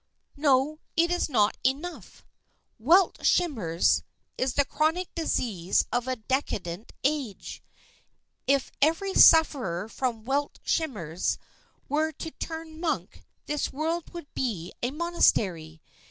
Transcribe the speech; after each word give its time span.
"No, 0.35 0.79
it 0.97 1.11
is 1.11 1.29
not 1.29 1.59
enough. 1.63 2.25
Welt 2.79 3.19
Schmerz 3.23 4.01
is 4.35 4.55
the 4.55 4.65
chronic 4.65 5.13
disease 5.13 5.85
of 5.91 6.07
a 6.07 6.15
decadent 6.15 6.91
age. 7.03 7.61
If 8.47 8.71
every 8.81 9.13
sufferer 9.13 9.87
from 9.87 10.25
Welt 10.25 10.57
Schmerz 10.63 11.37
were 11.87 12.11
to 12.13 12.31
turn 12.31 12.79
monk, 12.79 13.21
this 13.45 13.71
world 13.71 14.11
would 14.11 14.33
be 14.33 14.73
a 14.81 14.89
monastery. 14.89 15.83